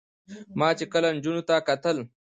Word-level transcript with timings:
ما 0.59 0.69
چې 0.77 0.85
کله 0.93 1.07
نجونو 1.17 1.41
ته 1.47 1.55
کتل 1.67 1.97